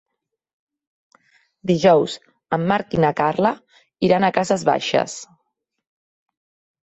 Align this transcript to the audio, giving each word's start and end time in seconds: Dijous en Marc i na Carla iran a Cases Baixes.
Dijous 1.71 2.15
en 2.57 2.63
Marc 2.71 2.95
i 2.97 3.01
na 3.05 3.11
Carla 3.19 3.51
iran 4.09 4.25
a 4.27 4.33
Cases 4.39 4.65
Baixes. 4.73 5.19